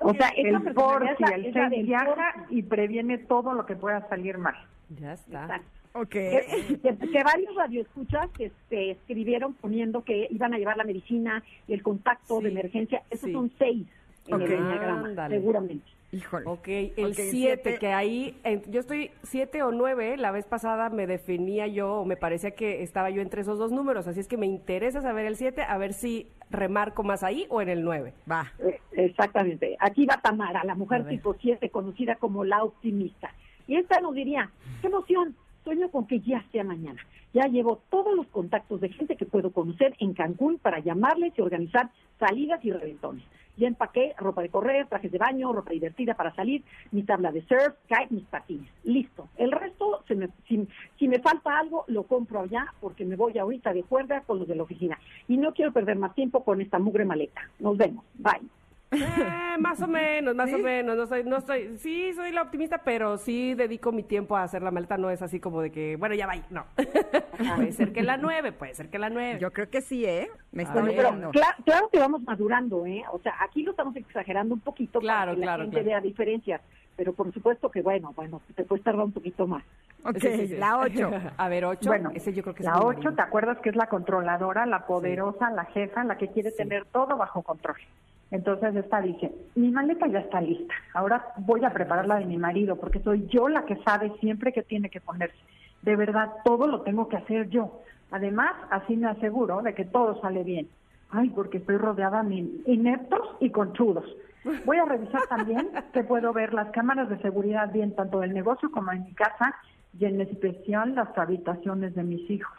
O 0.00 0.14
sea, 0.14 0.28
El 0.36 0.60
por 0.72 1.04
si 1.16 1.24
el 1.32 1.82
viaja 1.84 2.46
y 2.48 2.62
previene 2.62 3.18
todo 3.18 3.52
lo 3.52 3.66
que 3.66 3.76
pueda 3.76 4.08
salir 4.08 4.38
mal. 4.38 4.54
Ya 5.00 5.12
está. 5.12 5.42
Exacto. 5.42 5.68
Ok. 5.94 6.08
que, 6.10 6.78
que- 6.82 7.10
que 7.10 7.24
varios 7.24 7.54
radioescuchas 7.54 8.30
este, 8.38 8.92
escribieron 8.92 9.54
poniendo 9.54 10.04
que 10.04 10.28
iban 10.30 10.54
a 10.54 10.58
llevar 10.58 10.76
la 10.76 10.84
medicina 10.84 11.42
y 11.66 11.74
el 11.74 11.82
contacto 11.82 12.40
de 12.40 12.50
emergencia. 12.50 13.02
Esos 13.10 13.26
sí. 13.26 13.32
son 13.32 13.50
seis 13.58 13.86
en 14.28 14.34
Ok. 14.34 14.40
el 14.42 14.52
enneagrama, 14.52 15.08
Ándale. 15.08 15.36
seguramente. 15.36 15.84
Híjole. 16.10 16.46
Ok, 16.46 16.68
el 16.68 16.90
Ok, 17.10 17.12
7, 17.16 17.30
siete. 17.30 17.78
que 17.78 17.88
ahí, 17.92 18.38
en- 18.42 18.62
yo 18.70 18.80
estoy 18.80 19.10
7 19.24 19.62
o 19.62 19.72
9, 19.72 20.16
la 20.16 20.30
vez 20.30 20.46
pasada 20.46 20.88
me 20.88 21.06
definía 21.06 21.66
yo, 21.66 21.96
o 22.00 22.04
me 22.06 22.16
parecía 22.16 22.52
que 22.52 22.82
estaba 22.82 23.10
yo 23.10 23.20
entre 23.20 23.42
esos 23.42 23.58
dos 23.58 23.72
números, 23.72 24.06
así 24.06 24.18
es 24.20 24.26
que 24.26 24.38
me 24.38 24.46
interesa 24.46 25.02
saber 25.02 25.26
el 25.26 25.36
7, 25.36 25.60
a 25.62 25.76
ver 25.76 25.92
si 25.92 26.28
remarco 26.50 27.02
más 27.02 27.22
ahí 27.22 27.44
o 27.50 27.60
en 27.60 27.68
el 27.68 27.82
9. 27.84 28.14
Va. 28.30 28.50
Eh, 28.58 28.80
Exactamente. 28.92 29.76
Aquí 29.80 30.06
va 30.06 30.18
Tamara, 30.22 30.64
la 30.64 30.74
mujer 30.74 31.06
tipo 31.06 31.34
7, 31.38 31.68
conocida 31.70 32.16
como 32.16 32.42
la 32.42 32.64
optimista. 32.64 33.30
Y 33.66 33.76
esta 33.76 34.00
nos 34.00 34.14
diría, 34.14 34.50
qué 34.80 34.86
emoción, 34.86 35.36
sueño 35.68 35.90
con 35.90 36.06
que 36.06 36.20
ya 36.20 36.42
sea 36.50 36.64
mañana. 36.64 36.98
Ya 37.34 37.46
llevo 37.46 37.82
todos 37.90 38.16
los 38.16 38.26
contactos 38.28 38.80
de 38.80 38.88
gente 38.88 39.16
que 39.16 39.26
puedo 39.26 39.52
conocer 39.52 39.94
en 39.98 40.14
Cancún 40.14 40.58
para 40.58 40.78
llamarles 40.78 41.34
y 41.36 41.42
organizar 41.42 41.90
salidas 42.18 42.64
y 42.64 42.72
reventones. 42.72 43.22
Ya 43.58 43.68
empaqué 43.68 44.14
ropa 44.16 44.40
de 44.40 44.48
correr, 44.48 44.86
trajes 44.86 45.12
de 45.12 45.18
baño, 45.18 45.52
ropa 45.52 45.72
divertida 45.72 46.14
para 46.14 46.34
salir, 46.34 46.62
mi 46.90 47.02
tabla 47.02 47.30
de 47.32 47.42
surf, 47.42 47.74
kite, 47.86 48.06
mis 48.14 48.24
patines. 48.24 48.70
Listo. 48.84 49.28
El 49.36 49.52
resto, 49.52 50.02
se 50.08 50.14
me- 50.14 50.30
si, 50.46 50.66
si 50.98 51.06
me 51.06 51.18
falta 51.18 51.58
algo, 51.58 51.84
lo 51.88 52.04
compro 52.04 52.40
allá 52.40 52.72
porque 52.80 53.04
me 53.04 53.16
voy 53.16 53.36
ahorita 53.36 53.74
de 53.74 53.82
cuerda 53.82 54.22
con 54.22 54.38
los 54.38 54.48
de 54.48 54.54
la 54.56 54.62
oficina. 54.62 54.98
Y 55.26 55.36
no 55.36 55.52
quiero 55.52 55.72
perder 55.72 55.98
más 55.98 56.14
tiempo 56.14 56.44
con 56.44 56.62
esta 56.62 56.78
mugre 56.78 57.04
maleta. 57.04 57.42
Nos 57.58 57.76
vemos. 57.76 58.04
Bye. 58.14 58.48
Eh, 58.90 59.56
más 59.58 59.80
o 59.82 59.86
menos, 59.88 60.34
más 60.34 60.52
o 60.52 60.58
menos. 60.58 60.96
No 60.96 61.06
soy, 61.06 61.24
no 61.24 61.40
soy, 61.40 61.76
sí, 61.78 62.12
soy 62.14 62.32
la 62.32 62.42
optimista, 62.42 62.78
pero 62.78 63.18
sí 63.18 63.54
dedico 63.54 63.92
mi 63.92 64.02
tiempo 64.02 64.36
a 64.36 64.44
hacer 64.44 64.62
la 64.62 64.70
maleta. 64.70 64.96
No 64.96 65.10
es 65.10 65.20
así 65.22 65.40
como 65.40 65.60
de 65.60 65.70
que, 65.70 65.96
bueno, 65.96 66.14
ya 66.14 66.26
va. 66.26 66.34
No. 66.50 66.64
puede 67.56 67.72
ser 67.72 67.92
que 67.92 68.02
la 68.02 68.16
nueve, 68.16 68.52
puede 68.52 68.74
ser 68.74 68.88
que 68.88 68.98
la 68.98 69.10
nueve. 69.10 69.38
Yo 69.40 69.52
creo 69.52 69.68
que 69.68 69.80
sí, 69.82 70.04
¿eh? 70.04 70.30
Me 70.52 70.62
está 70.62 70.80
Bueno, 70.80 70.92
pero 70.96 71.30
claro 71.64 71.88
que 71.90 71.98
vamos 71.98 72.22
madurando, 72.22 72.86
¿eh? 72.86 73.04
O 73.12 73.18
sea, 73.20 73.34
aquí 73.40 73.62
lo 73.62 73.72
estamos 73.72 73.94
exagerando 73.96 74.54
un 74.54 74.60
poquito 74.60 75.00
Claro, 75.00 75.32
para 75.32 75.34
que 75.36 75.42
claro, 75.42 75.58
la 75.58 75.64
gente 75.64 75.76
claro. 75.82 75.86
vea 75.86 76.00
diferencias, 76.00 76.60
pero 76.96 77.12
por 77.12 77.32
supuesto 77.32 77.70
que 77.70 77.82
bueno, 77.82 78.12
bueno, 78.16 78.40
te 78.54 78.64
puedes 78.64 78.82
tardar 78.84 79.04
un 79.04 79.12
poquito 79.12 79.46
más. 79.46 79.62
Ok, 80.04 80.18
Sí, 80.20 80.28
sí, 80.36 80.48
sí. 80.48 80.56
la 80.56 80.78
ocho. 80.78 81.10
A 81.36 81.48
ver, 81.48 81.64
ocho. 81.64 81.88
Bueno, 81.90 82.10
Ese 82.14 82.32
yo 82.32 82.42
creo 82.42 82.54
que 82.54 82.62
es 82.62 82.66
la 82.66 82.74
mi 82.74 82.80
8, 82.84 82.86
marido. 82.98 83.14
¿te 83.14 83.22
acuerdas 83.22 83.58
que 83.58 83.68
es 83.70 83.76
la 83.76 83.88
controladora, 83.88 84.64
la 84.64 84.86
poderosa, 84.86 85.50
la 85.50 85.64
jefa, 85.66 86.04
la 86.04 86.16
que 86.16 86.28
quiere 86.28 86.52
tener 86.52 86.84
todo 86.86 87.16
bajo 87.16 87.42
control? 87.42 87.76
Entonces 88.30 88.76
esta 88.76 89.00
dice, 89.00 89.32
mi 89.54 89.70
maleta 89.70 90.06
ya 90.06 90.18
está 90.20 90.40
lista, 90.40 90.74
ahora 90.92 91.32
voy 91.38 91.64
a 91.64 91.70
preparar 91.70 92.06
la 92.06 92.16
de 92.16 92.26
mi 92.26 92.36
marido 92.36 92.76
porque 92.76 93.00
soy 93.00 93.26
yo 93.28 93.48
la 93.48 93.64
que 93.64 93.76
sabe 93.76 94.12
siempre 94.20 94.52
que 94.52 94.62
tiene 94.62 94.90
que 94.90 95.00
ponerse. 95.00 95.38
De 95.82 95.96
verdad, 95.96 96.30
todo 96.44 96.66
lo 96.66 96.82
tengo 96.82 97.08
que 97.08 97.16
hacer 97.16 97.48
yo. 97.48 97.80
Además, 98.10 98.52
así 98.70 98.96
me 98.96 99.06
aseguro 99.06 99.62
de 99.62 99.74
que 99.74 99.84
todo 99.84 100.20
sale 100.20 100.42
bien. 100.42 100.68
Ay, 101.10 101.30
porque 101.30 101.58
estoy 101.58 101.76
rodeada 101.76 102.22
de 102.22 102.46
ineptos 102.66 103.36
y 103.40 103.50
conchudos. 103.50 104.04
Voy 104.64 104.76
a 104.76 104.84
revisar 104.84 105.22
también 105.28 105.70
que 105.92 106.04
puedo 106.04 106.32
ver 106.32 106.52
las 106.52 106.70
cámaras 106.70 107.08
de 107.08 107.18
seguridad 107.18 107.72
bien 107.72 107.94
tanto 107.94 108.20
del 108.20 108.34
negocio 108.34 108.70
como 108.70 108.92
en 108.92 109.04
mi 109.04 109.14
casa 109.14 109.54
y 109.98 110.04
en 110.04 110.20
especial 110.20 110.94
las 110.94 111.16
habitaciones 111.16 111.94
de 111.94 112.02
mis 112.02 112.30
hijos. 112.30 112.57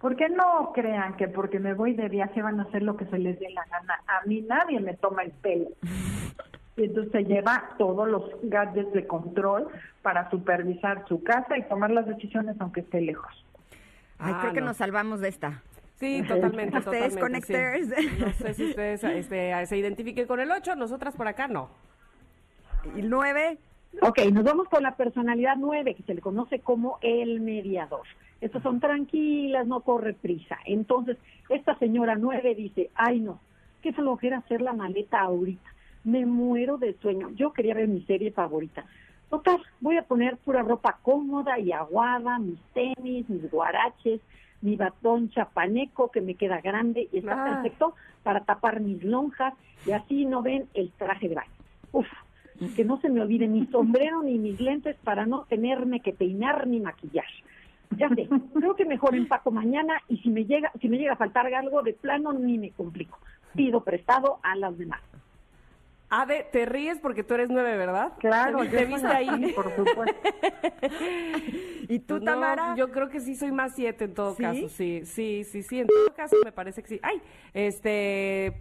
Porque 0.00 0.28
no 0.30 0.72
crean 0.74 1.16
que 1.16 1.28
porque 1.28 1.58
me 1.60 1.74
voy 1.74 1.92
de 1.92 2.08
viaje 2.08 2.40
van 2.42 2.58
a 2.58 2.62
hacer 2.64 2.82
lo 2.82 2.96
que 2.96 3.04
se 3.06 3.18
les 3.18 3.38
dé 3.38 3.50
la 3.50 3.64
gana. 3.70 4.00
A 4.06 4.26
mí 4.26 4.40
nadie 4.42 4.80
me 4.80 4.94
toma 4.94 5.22
el 5.22 5.30
pelo. 5.32 5.66
Y 6.76 6.84
entonces 6.84 7.12
se 7.12 7.24
lleva 7.24 7.70
todos 7.76 8.08
los 8.08 8.22
gadgets 8.44 8.90
de 8.94 9.06
control 9.06 9.68
para 10.00 10.30
supervisar 10.30 11.04
su 11.08 11.22
casa 11.22 11.58
y 11.58 11.62
tomar 11.64 11.90
las 11.90 12.06
decisiones 12.06 12.56
aunque 12.58 12.80
esté 12.80 13.02
lejos. 13.02 13.44
Ay, 14.18 14.32
Ah, 14.34 14.38
creo 14.40 14.54
que 14.54 14.60
no. 14.60 14.68
nos 14.68 14.78
salvamos 14.78 15.20
de 15.20 15.28
esta. 15.28 15.60
Sí, 15.96 16.22
totalmente, 16.26 16.78
Ustedes 16.78 17.12
sí. 17.14 17.20
connectors. 17.20 17.88
No 18.18 18.32
sé 18.32 18.54
si 18.54 18.70
ustedes 18.70 19.04
este, 19.04 19.66
se 19.66 19.76
identifiquen 19.76 20.26
con 20.26 20.40
el 20.40 20.50
ocho, 20.52 20.74
nosotras 20.74 21.14
por 21.16 21.28
acá 21.28 21.48
no. 21.48 21.68
Y 22.96 23.02
nueve, 23.02 23.58
Ok, 24.00 24.18
nos 24.32 24.44
vamos 24.44 24.66
con 24.68 24.82
la 24.82 24.94
personalidad 24.96 25.56
nueve, 25.58 25.94
que 25.94 26.02
se 26.04 26.14
le 26.14 26.22
conoce 26.22 26.60
como 26.60 26.98
el 27.02 27.40
mediador. 27.40 28.06
Estas 28.40 28.62
son 28.62 28.80
tranquilas, 28.80 29.66
no 29.66 29.80
corre 29.80 30.14
prisa. 30.14 30.58
Entonces, 30.64 31.16
esta 31.48 31.76
señora 31.78 32.14
nueve 32.14 32.54
dice, 32.54 32.90
ay 32.94 33.20
no, 33.20 33.40
qué 33.82 33.92
flojera 33.92 34.38
hacer 34.38 34.62
la 34.62 34.72
maleta 34.72 35.20
ahorita. 35.20 35.68
Me 36.04 36.24
muero 36.24 36.78
de 36.78 36.94
sueño. 36.94 37.30
Yo 37.34 37.52
quería 37.52 37.74
ver 37.74 37.88
mi 37.88 38.00
serie 38.02 38.30
favorita. 38.30 38.84
Total, 39.28 39.60
voy 39.80 39.96
a 39.96 40.02
poner 40.02 40.38
pura 40.38 40.62
ropa 40.62 40.98
cómoda 41.02 41.58
y 41.58 41.70
aguada, 41.72 42.38
mis 42.38 42.58
tenis, 42.72 43.28
mis 43.28 43.48
guaraches, 43.50 44.20
mi 44.62 44.76
batón 44.76 45.30
chapaneco 45.30 46.10
que 46.10 46.20
me 46.20 46.34
queda 46.34 46.60
grande 46.60 47.08
y 47.12 47.18
está 47.18 47.34
Ah. 47.44 47.44
perfecto 47.54 47.94
para 48.22 48.40
tapar 48.44 48.80
mis 48.80 49.04
lonjas 49.04 49.54
y 49.86 49.92
así 49.92 50.24
no 50.26 50.42
ven 50.42 50.66
el 50.74 50.90
traje 50.92 51.28
de 51.28 51.34
baño. 51.36 51.50
Uf, 51.92 52.06
que 52.76 52.84
no 52.84 53.00
se 53.00 53.08
me 53.08 53.20
olvide 53.22 53.46
ni 53.48 53.66
sombrero 53.66 54.22
ni 54.22 54.38
mis 54.38 54.60
lentes 54.60 54.96
para 55.04 55.26
no 55.26 55.44
tenerme 55.44 56.00
que 56.00 56.12
peinar 56.12 56.66
ni 56.66 56.80
maquillar. 56.80 57.24
Ya 57.96 58.08
sé, 58.10 58.28
creo 58.54 58.76
que 58.76 58.84
mejor 58.84 59.14
empaco 59.16 59.50
mañana 59.50 60.00
y 60.08 60.18
si 60.18 60.30
me 60.30 60.44
llega, 60.44 60.70
si 60.80 60.88
me 60.88 60.96
llega 60.96 61.14
a 61.14 61.16
faltar 61.16 61.52
algo 61.52 61.82
de 61.82 61.92
plano 61.92 62.32
ni 62.32 62.56
me 62.58 62.70
complico. 62.70 63.18
Pido 63.54 63.82
prestado 63.82 64.38
a 64.42 64.54
las 64.54 64.78
demás. 64.78 65.00
Ade, 66.08 66.44
te 66.50 66.66
ríes 66.66 66.98
porque 66.98 67.22
tú 67.22 67.34
eres 67.34 67.50
nueve, 67.50 67.76
¿verdad? 67.76 68.12
Claro, 68.18 68.58
¿Te, 68.64 68.80
yo 68.80 68.86
viste 68.88 69.06
ahí? 69.06 69.52
por 69.54 69.74
supuesto. 69.76 70.16
¿y 71.88 71.98
tú, 72.00 72.18
No, 72.18 72.24
Tamara? 72.24 72.74
yo 72.76 72.90
creo 72.90 73.08
que 73.08 73.20
sí 73.20 73.36
soy 73.36 73.52
más 73.52 73.74
siete 73.74 74.04
en 74.04 74.14
todo 74.14 74.34
¿Sí? 74.34 74.42
caso, 74.42 74.68
sí, 74.68 75.02
sí, 75.04 75.44
sí, 75.44 75.62
sí, 75.62 75.80
en 75.80 75.86
todo 75.86 76.12
caso 76.14 76.36
me 76.44 76.52
parece 76.52 76.82
que 76.82 76.88
sí. 76.88 77.00
Ay, 77.02 77.20
este, 77.54 78.60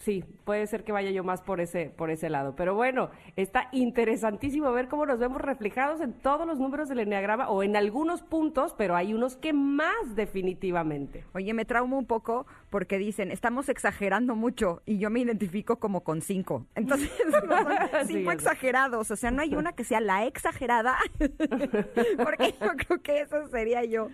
sí, 0.00 0.24
puede 0.44 0.66
ser 0.66 0.84
que 0.84 0.92
vaya 0.92 1.10
yo 1.10 1.22
más 1.22 1.42
por 1.42 1.60
ese, 1.60 1.90
por 1.90 2.10
ese 2.10 2.28
lado. 2.28 2.54
Pero 2.56 2.74
bueno, 2.74 3.10
está 3.36 3.68
interesantísimo 3.72 4.72
ver 4.72 4.88
cómo 4.88 5.06
nos 5.06 5.18
vemos 5.18 5.40
reflejados 5.40 6.00
en 6.00 6.12
todos 6.12 6.46
los 6.46 6.58
números 6.58 6.88
del 6.88 7.00
enneagrama 7.00 7.48
o 7.48 7.62
en 7.62 7.76
algunos 7.76 8.22
puntos, 8.22 8.74
pero 8.76 8.96
hay 8.96 9.14
unos 9.14 9.36
que 9.36 9.52
más 9.52 10.16
definitivamente. 10.16 11.24
Oye, 11.34 11.54
me 11.54 11.64
traumo 11.64 11.98
un 11.98 12.06
poco 12.06 12.46
porque 12.70 12.98
dicen, 12.98 13.30
estamos 13.30 13.68
exagerando 13.68 14.34
mucho 14.34 14.82
y 14.86 14.98
yo 14.98 15.10
me 15.10 15.20
identifico 15.20 15.76
como 15.76 16.02
con 16.02 16.20
cinco. 16.22 16.66
Entonces, 16.74 17.10
no 17.48 17.62
son 17.62 17.72
Sí, 18.06 18.14
cinco 18.14 18.32
exagerados. 18.32 19.10
O 19.10 19.16
sea, 19.16 19.30
no 19.30 19.42
hay 19.42 19.54
una 19.54 19.72
que 19.72 19.84
sea 19.84 20.00
la 20.00 20.24
exagerada. 20.24 20.96
porque 21.18 22.54
yo 22.60 22.72
creo 22.76 23.02
que 23.02 23.20
eso 23.20 23.46
sería 23.48 23.84
yo. 23.84 24.08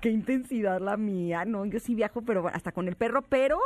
Qué 0.00 0.10
intensidad 0.10 0.80
la 0.80 0.96
mía. 0.96 1.44
No, 1.44 1.64
yo 1.66 1.78
sí 1.78 1.94
viajo, 1.94 2.22
pero 2.22 2.48
hasta 2.48 2.72
con 2.72 2.88
el 2.88 2.96
perro, 2.96 3.22
pero 3.22 3.58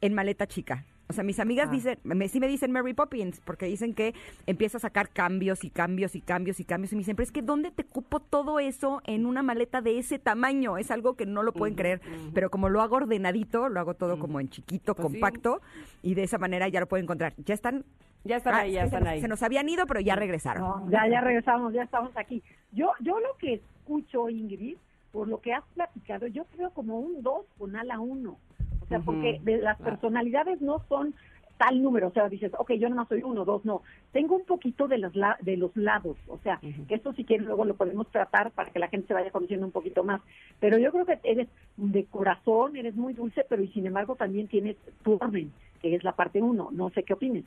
en 0.00 0.14
maleta 0.14 0.46
chica. 0.46 0.84
O 1.08 1.12
sea, 1.12 1.22
mis 1.22 1.38
amigas 1.38 1.68
Ah. 1.68 1.72
dicen, 1.72 1.98
me, 2.02 2.28
sí 2.28 2.40
me 2.40 2.48
dicen 2.48 2.72
Mary 2.72 2.94
Poppins, 2.94 3.40
porque 3.44 3.66
dicen 3.66 3.94
que 3.94 4.14
empiezo 4.46 4.78
a 4.78 4.80
sacar 4.80 5.10
cambios 5.10 5.62
y 5.64 5.70
cambios 5.70 6.14
y 6.16 6.20
cambios 6.22 6.60
y 6.60 6.64
cambios. 6.64 6.92
Y 6.92 6.96
me 6.96 7.00
dicen, 7.00 7.14
pero 7.14 7.24
es 7.24 7.32
que 7.32 7.42
¿dónde 7.42 7.70
te 7.70 7.84
cupo 7.84 8.20
todo 8.20 8.58
eso 8.58 9.02
en 9.04 9.26
una 9.26 9.42
maleta 9.42 9.82
de 9.82 9.98
ese 9.98 10.18
tamaño? 10.18 10.78
Es 10.78 10.90
algo 10.90 11.14
que 11.14 11.26
no 11.26 11.42
lo 11.42 11.52
pueden 11.52 11.74
creer. 11.74 12.00
Pero 12.32 12.50
como 12.50 12.68
lo 12.70 12.80
hago 12.80 12.96
ordenadito, 12.96 13.68
lo 13.68 13.80
hago 13.80 13.94
todo 13.94 14.18
como 14.18 14.40
en 14.40 14.48
chiquito, 14.48 14.94
Pues 14.94 15.08
sí. 15.08 15.12
compacto, 15.20 15.60
y 16.02 16.14
de 16.14 16.22
esa 16.22 16.38
manera 16.38 16.68
ya 16.68 16.80
lo 16.80 16.86
pueden 16.86 17.04
encontrar. 17.04 17.34
Ya 17.36 17.54
están. 17.54 17.84
Ya 18.26 18.36
están 18.38 18.54
Ah, 18.54 18.60
ahí, 18.60 18.72
ya 18.72 18.80
se 18.80 18.86
están 18.86 19.00
nos- 19.04 19.08
ahí. 19.12 19.20
Se 19.20 19.28
nos 19.28 19.42
habían 19.42 19.68
ido, 19.68 19.86
pero 19.86 20.00
ya 20.00 20.16
regresaron. 20.16 20.62
No, 20.62 20.90
ya, 20.90 21.06
ya 21.06 21.20
regresamos, 21.20 21.74
ya 21.74 21.82
estamos 21.82 22.16
aquí. 22.16 22.42
Yo, 22.72 22.90
yo 23.00 23.20
lo 23.20 23.36
que 23.38 23.54
escucho, 23.54 24.30
Ingrid, 24.30 24.78
por 25.12 25.28
lo 25.28 25.42
que 25.42 25.52
has 25.52 25.62
platicado, 25.74 26.26
yo 26.28 26.46
creo 26.56 26.70
como 26.70 26.98
un 26.98 27.22
2 27.22 27.44
con 27.58 27.76
ala 27.76 28.00
1. 28.00 28.38
O 28.84 28.88
sea, 28.88 29.00
porque 29.00 29.40
de 29.42 29.58
las 29.58 29.76
Claro. 29.78 29.92
personalidades 29.92 30.60
no 30.60 30.82
son 30.88 31.14
tal 31.56 31.80
número, 31.82 32.08
o 32.08 32.10
sea, 32.10 32.28
dices, 32.28 32.50
ok, 32.58 32.72
yo 32.72 32.88
no 32.88 33.06
soy 33.06 33.22
uno, 33.22 33.44
dos, 33.44 33.64
no. 33.64 33.82
Tengo 34.12 34.34
un 34.36 34.44
poquito 34.44 34.88
de 34.88 34.98
los, 34.98 35.14
la- 35.14 35.38
de 35.40 35.56
los 35.56 35.74
lados, 35.76 36.16
o 36.26 36.38
sea, 36.38 36.58
que 36.88 36.96
eso 36.96 37.12
si 37.12 37.24
quieren 37.24 37.46
luego 37.46 37.64
lo 37.64 37.74
podemos 37.74 38.08
tratar 38.10 38.50
para 38.50 38.70
que 38.70 38.80
la 38.80 38.88
gente 38.88 39.06
se 39.06 39.14
vaya 39.14 39.30
conociendo 39.30 39.64
un 39.64 39.70
poquito 39.72 40.02
más. 40.02 40.20
Pero 40.58 40.78
yo 40.78 40.90
creo 40.90 41.06
que 41.06 41.18
eres 41.22 41.48
de 41.76 42.04
corazón, 42.06 42.76
eres 42.76 42.96
muy 42.96 43.14
dulce, 43.14 43.46
pero 43.48 43.62
y 43.62 43.68
sin 43.68 43.86
embargo 43.86 44.16
también 44.16 44.48
tienes 44.48 44.76
tu 45.04 45.14
orden, 45.14 45.52
que 45.80 45.94
es 45.94 46.02
la 46.02 46.12
parte 46.12 46.42
uno. 46.42 46.70
No 46.72 46.90
sé 46.90 47.04
qué 47.04 47.12
opines. 47.14 47.44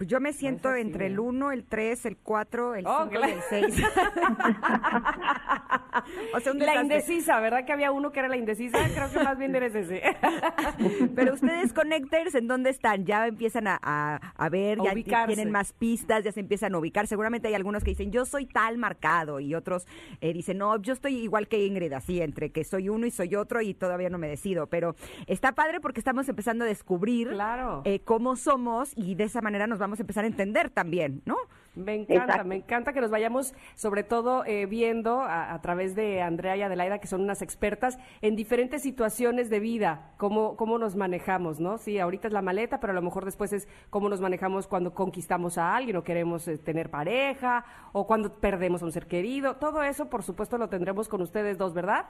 Yo 0.00 0.20
me 0.20 0.32
siento 0.32 0.70
así, 0.70 0.80
entre 0.80 1.06
el 1.06 1.20
1, 1.20 1.52
el 1.52 1.64
3, 1.64 2.06
el 2.06 2.16
4, 2.16 2.74
el 2.76 2.84
5 2.84 2.90
Oh, 2.90 3.08
y 3.12 3.16
el 3.30 3.40
6. 3.48 3.84
o 6.34 6.40
sea, 6.40 6.52
un 6.52 6.58
La 6.58 6.82
indecisa, 6.82 7.40
¿verdad 7.40 7.64
que 7.64 7.72
había 7.72 7.92
uno 7.92 8.12
que 8.12 8.20
era 8.20 8.28
la 8.28 8.36
indecisa? 8.36 8.78
Creo 8.94 9.10
que 9.10 9.18
más 9.22 9.38
bien 9.38 9.54
eres 9.54 9.74
ese. 9.74 10.02
Pero 11.14 11.34
ustedes, 11.34 11.72
Connectors, 11.72 12.34
¿en 12.34 12.48
dónde 12.48 12.70
están? 12.70 13.04
Ya 13.04 13.26
empiezan 13.26 13.66
a, 13.66 13.78
a- 13.82 14.20
a 14.36 14.48
ver, 14.48 14.80
A 14.80 14.84
ya 14.84 14.92
ubicarse. 14.92 15.34
tienen 15.34 15.52
más 15.52 15.72
pistas, 15.72 16.24
ya 16.24 16.32
se 16.32 16.40
empiezan 16.40 16.74
a 16.74 16.78
ubicar. 16.78 17.06
Seguramente 17.06 17.48
hay 17.48 17.54
algunos 17.54 17.84
que 17.84 17.90
dicen, 17.90 18.10
yo 18.12 18.24
soy 18.24 18.46
tal 18.46 18.78
marcado, 18.78 19.40
y 19.40 19.54
otros 19.54 19.86
eh, 20.20 20.32
dicen, 20.32 20.58
no, 20.58 20.76
yo 20.80 20.92
estoy 20.92 21.16
igual 21.16 21.48
que 21.48 21.64
Ingrid, 21.66 21.92
así, 21.92 22.20
entre 22.20 22.50
que 22.50 22.64
soy 22.64 22.88
uno 22.88 23.06
y 23.06 23.10
soy 23.10 23.34
otro, 23.34 23.60
y 23.60 23.74
todavía 23.74 24.08
no 24.10 24.18
me 24.18 24.28
decido. 24.28 24.66
Pero 24.68 24.94
está 25.26 25.52
padre 25.52 25.80
porque 25.80 26.00
estamos 26.00 26.28
empezando 26.28 26.64
a 26.64 26.68
descubrir 26.68 27.28
Claro. 27.30 27.82
eh, 27.84 28.00
cómo 28.00 28.36
somos, 28.36 28.92
y 28.96 29.14
de 29.14 29.24
esa 29.24 29.40
manera 29.40 29.66
nos 29.66 29.78
vamos 29.78 29.89
empezar 29.98 30.24
a 30.24 30.28
entender 30.28 30.70
también, 30.70 31.22
¿no? 31.24 31.36
Me 31.74 31.94
encanta, 31.94 32.24
Exacto. 32.24 32.48
me 32.48 32.56
encanta 32.56 32.92
que 32.92 33.00
nos 33.00 33.10
vayamos, 33.10 33.54
sobre 33.74 34.02
todo 34.02 34.44
eh, 34.44 34.66
viendo 34.66 35.20
a, 35.22 35.54
a 35.54 35.60
través 35.60 35.94
de 35.94 36.20
Andrea 36.20 36.56
y 36.56 36.62
Adelaida, 36.62 36.98
que 36.98 37.06
son 37.06 37.20
unas 37.20 37.42
expertas 37.42 37.98
en 38.22 38.34
diferentes 38.34 38.82
situaciones 38.82 39.50
de 39.50 39.60
vida, 39.60 40.12
cómo, 40.16 40.56
cómo 40.56 40.78
nos 40.78 40.96
manejamos, 40.96 41.60
¿no? 41.60 41.78
Sí, 41.78 41.98
ahorita 41.98 42.26
es 42.26 42.34
la 42.34 42.42
maleta, 42.42 42.80
pero 42.80 42.92
a 42.92 42.94
lo 42.94 43.02
mejor 43.02 43.24
después 43.24 43.52
es 43.52 43.68
cómo 43.88 44.08
nos 44.08 44.20
manejamos 44.20 44.66
cuando 44.66 44.94
conquistamos 44.94 45.58
a 45.58 45.76
alguien 45.76 45.96
o 45.96 46.02
queremos 46.02 46.46
eh, 46.48 46.58
tener 46.58 46.90
pareja 46.90 47.64
o 47.92 48.06
cuando 48.06 48.34
perdemos 48.34 48.82
a 48.82 48.86
un 48.86 48.92
ser 48.92 49.06
querido. 49.06 49.56
Todo 49.56 49.82
eso, 49.82 50.10
por 50.10 50.22
supuesto, 50.24 50.58
lo 50.58 50.68
tendremos 50.68 51.08
con 51.08 51.22
ustedes 51.22 51.56
dos, 51.56 51.72
¿verdad? 51.72 52.06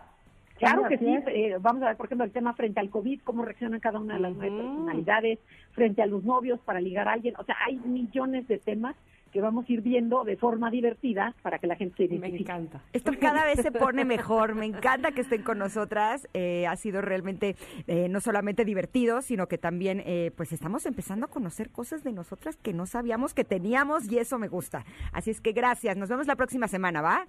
Claro 0.61 0.89
que 0.89 0.99
sí. 0.99 1.07
eh, 1.07 1.57
vamos 1.61 1.83
a 1.83 1.87
ver, 1.89 1.97
por 1.97 2.07
ejemplo, 2.07 2.25
el 2.25 2.33
tema 2.33 2.55
frente 2.55 2.79
al 2.81 2.91
COVID, 2.91 3.21
cómo 3.25 3.45
reaccionan 3.45 3.81
cada 3.81 3.99
una 3.99 4.15
de 4.15 4.21
las 4.21 4.35
nueve 4.37 4.57
personalidades, 4.57 5.39
frente 5.73 6.03
a 6.03 6.07
los 6.07 6.23
novios 6.23 6.61
para 6.61 6.81
ligar 6.81 7.09
a 7.09 7.13
alguien. 7.15 7.35
O 7.39 7.45
sea, 7.45 7.57
hay 7.67 7.77
millones 7.79 8.47
de 8.47 8.59
temas 8.59 8.95
que 9.33 9.41
vamos 9.41 9.65
a 9.69 9.73
ir 9.73 9.81
viendo 9.81 10.25
de 10.25 10.37
forma 10.37 10.73
divertida 10.73 11.37
para 11.43 11.61
que 11.61 11.69
la 11.69 11.77
gente 11.77 11.97
se 11.97 12.09
Me 12.09 12.17
identifique. 12.17 12.51
encanta. 12.51 12.83
Esto 12.93 13.13
cada 13.21 13.45
vez 13.45 13.61
se 13.63 13.71
pone 13.71 14.05
mejor. 14.05 14.57
Me 14.57 14.67
encanta 14.67 15.13
que 15.13 15.21
estén 15.21 15.43
con 15.45 15.57
nosotras. 15.59 16.29
Eh, 16.35 16.67
ha 16.67 16.75
sido 16.75 17.01
realmente 17.01 17.55
eh, 17.87 18.09
no 18.09 18.21
solamente 18.21 18.65
divertido, 18.65 19.23
sino 19.23 19.47
que 19.47 19.57
también 19.57 20.03
eh, 20.05 20.33
pues 20.37 20.53
estamos 20.53 20.85
empezando 20.85 21.27
a 21.27 21.29
conocer 21.29 21.71
cosas 21.71 22.03
de 22.03 22.13
nosotras 22.13 22.57
que 22.57 22.73
no 22.73 22.87
sabíamos 22.87 23.33
que 23.33 23.45
teníamos 23.45 24.11
y 24.11 24.19
eso 24.19 24.37
me 24.37 24.49
gusta. 24.49 24.85
Así 25.13 25.31
es 25.31 25.41
que 25.41 25.53
gracias. 25.53 25.97
Nos 25.97 26.09
vemos 26.09 26.27
la 26.27 26.35
próxima 26.35 26.67
semana, 26.67 27.01
¿va? 27.01 27.27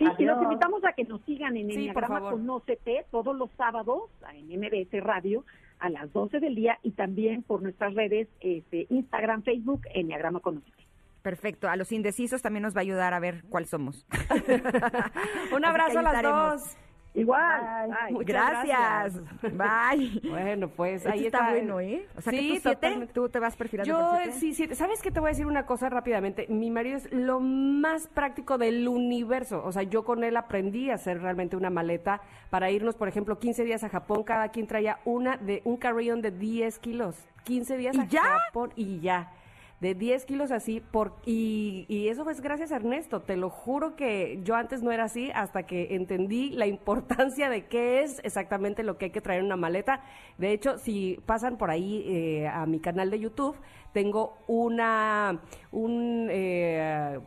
Sí, 0.00 0.06
y 0.18 0.24
los 0.24 0.42
invitamos 0.42 0.82
a 0.84 0.94
que 0.94 1.04
nos 1.04 1.20
sigan 1.22 1.56
en 1.58 1.68
Sí, 1.68 1.76
Enneagrama 1.80 2.20
favor. 2.20 2.32
con 2.32 2.48
OCT 2.48 3.10
todos 3.10 3.36
los 3.36 3.50
sábados 3.52 4.04
en 4.32 4.58
MBS 4.58 5.04
Radio 5.04 5.44
a 5.78 5.90
las 5.90 6.10
12 6.12 6.40
del 6.40 6.54
día 6.54 6.78
y 6.82 6.92
también 6.92 7.42
por 7.42 7.60
nuestras 7.62 7.94
redes 7.94 8.26
este, 8.40 8.86
Instagram, 8.88 9.42
Facebook, 9.42 9.82
Enneagrama 9.92 10.40
Conocerte. 10.40 10.84
Perfecto. 11.20 11.68
A 11.68 11.76
los 11.76 11.92
indecisos 11.92 12.40
también 12.40 12.62
nos 12.62 12.74
va 12.74 12.78
a 12.78 12.82
ayudar 12.82 13.12
a 13.12 13.20
ver 13.20 13.44
cuál 13.50 13.66
somos. 13.66 14.06
Un 15.54 15.64
abrazo 15.66 15.98
a 15.98 16.02
las 16.02 16.22
dos. 16.22 16.76
Igual. 17.14 17.90
Gracias. 18.24 19.20
Bye. 19.42 20.20
Bueno, 20.30 20.68
pues 20.68 20.96
Este 21.04 21.10
ahí 21.10 21.26
está 21.26 21.38
está. 21.38 21.50
bueno, 21.50 21.80
¿eh? 21.80 22.06
O 22.16 22.20
sea, 22.20 22.30
que 22.32 22.38
sí, 22.38 22.54
tú 22.54 22.60
siete, 22.62 23.08
tú 23.12 23.28
te 23.28 23.38
vas 23.40 23.56
perfilando 23.56 23.92
Yo, 23.92 24.16
siete. 24.22 24.32
sí, 24.38 24.54
siete. 24.54 24.74
¿Sabes 24.74 25.02
qué? 25.02 25.10
Te 25.10 25.18
voy 25.20 25.28
a 25.28 25.32
decir 25.32 25.46
una 25.46 25.66
cosa 25.66 25.88
rápidamente. 25.88 26.46
Mi 26.48 26.70
marido 26.70 26.96
es 26.98 27.12
lo 27.12 27.40
más 27.40 28.06
práctico 28.08 28.58
del 28.58 28.86
universo. 28.86 29.62
O 29.64 29.72
sea, 29.72 29.82
yo 29.82 30.04
con 30.04 30.22
él 30.24 30.36
aprendí 30.36 30.90
a 30.90 30.94
hacer 30.94 31.20
realmente 31.20 31.56
una 31.56 31.70
maleta 31.70 32.20
para 32.48 32.70
irnos, 32.70 32.94
por 32.94 33.08
ejemplo, 33.08 33.38
15 33.38 33.64
días 33.64 33.82
a 33.84 33.88
Japón. 33.88 34.22
Cada 34.22 34.48
quien 34.50 34.66
traía 34.66 35.00
una 35.04 35.36
de 35.36 35.62
un 35.64 35.76
carry-on 35.76 36.22
de 36.22 36.30
10 36.30 36.78
kilos. 36.78 37.16
15 37.44 37.76
días 37.76 37.96
¿Y 37.96 38.00
a 38.00 38.04
ya? 38.04 38.22
Japón 38.22 38.72
y 38.76 39.00
ya. 39.00 39.32
De 39.80 39.94
10 39.94 40.26
kilos 40.26 40.50
así, 40.50 40.80
por, 40.80 41.14
y, 41.24 41.86
y 41.88 42.08
eso 42.08 42.28
es 42.28 42.42
gracias 42.42 42.70
a 42.70 42.76
Ernesto. 42.76 43.20
Te 43.22 43.36
lo 43.36 43.48
juro 43.48 43.96
que 43.96 44.38
yo 44.44 44.54
antes 44.54 44.82
no 44.82 44.92
era 44.92 45.04
así 45.04 45.30
hasta 45.34 45.62
que 45.62 45.94
entendí 45.94 46.50
la 46.50 46.66
importancia 46.66 47.48
de 47.48 47.64
qué 47.66 48.02
es 48.02 48.20
exactamente 48.22 48.82
lo 48.82 48.98
que 48.98 49.06
hay 49.06 49.10
que 49.10 49.22
traer 49.22 49.40
en 49.40 49.46
una 49.46 49.56
maleta. 49.56 50.02
De 50.36 50.52
hecho, 50.52 50.76
si 50.76 51.18
pasan 51.24 51.56
por 51.56 51.70
ahí 51.70 52.04
eh, 52.06 52.46
a 52.46 52.66
mi 52.66 52.78
canal 52.78 53.10
de 53.10 53.20
YouTube, 53.20 53.56
tengo 53.94 54.36
una, 54.46 55.40
un, 55.72 56.28
eh, 56.30 57.18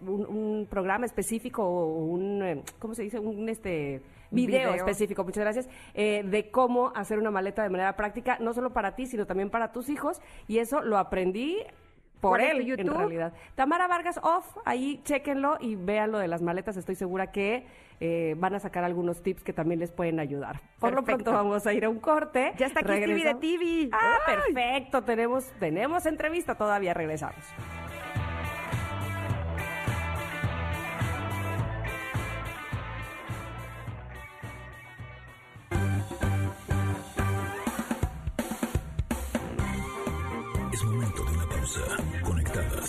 un, 0.00 0.26
un 0.26 0.66
programa 0.68 1.06
específico, 1.06 1.64
un, 1.94 2.42
eh, 2.42 2.62
¿cómo 2.78 2.94
se 2.94 3.02
dice? 3.02 3.18
Un 3.18 3.48
este 3.48 4.02
video, 4.30 4.70
Video. 4.70 4.74
específico, 4.74 5.24
muchas 5.24 5.44
gracias, 5.44 5.68
eh, 5.94 6.22
de 6.24 6.50
cómo 6.50 6.92
hacer 6.94 7.18
una 7.18 7.30
maleta 7.30 7.62
de 7.62 7.70
manera 7.70 7.94
práctica, 7.96 8.38
no 8.40 8.54
solo 8.54 8.72
para 8.72 8.94
ti, 8.94 9.06
sino 9.06 9.26
también 9.26 9.50
para 9.50 9.72
tus 9.72 9.88
hijos. 9.88 10.20
Y 10.48 10.58
eso 10.58 10.82
lo 10.82 10.98
aprendí 10.98 11.58
por 12.22 12.38
¿Cuál 12.38 12.42
es 12.42 12.50
tu 12.50 12.56
él, 12.56 12.60
en 12.62 12.66
YouTube? 12.86 12.98
realidad. 12.98 13.32
Tamara 13.56 13.88
Vargas 13.88 14.18
Off, 14.22 14.46
ahí 14.64 15.00
chéquenlo 15.02 15.56
y 15.60 15.74
vean 15.74 16.12
lo 16.12 16.18
de 16.18 16.28
las 16.28 16.40
maletas. 16.40 16.76
Estoy 16.76 16.94
segura 16.94 17.32
que 17.32 17.66
eh, 17.98 18.36
van 18.38 18.54
a 18.54 18.60
sacar 18.60 18.84
algunos 18.84 19.22
tips 19.24 19.42
que 19.42 19.52
también 19.52 19.80
les 19.80 19.90
pueden 19.90 20.20
ayudar. 20.20 20.60
Por 20.78 20.90
lo 20.92 21.02
Perfecto. 21.02 21.24
pronto 21.24 21.32
vamos 21.32 21.66
a 21.66 21.72
ir 21.74 21.84
a 21.84 21.88
un 21.90 21.98
corte. 21.98 22.52
Ya 22.58 22.66
está 22.66 22.78
aquí 22.80 22.92
Stevie 22.92 23.24
de. 23.24 23.34
TV. 23.34 23.88
Ah, 23.92 24.18
Ay. 24.26 24.36
perfecto. 24.54 25.02
Tenemos, 25.02 25.50
tenemos 25.58 26.06
entrevista 26.06 26.54
todavía. 26.54 26.94
Regresamos. 26.94 27.44
Es 40.72 40.84
momento 40.84 41.24
de 41.24 41.32
una 41.32 41.46
pausa. 41.48 42.01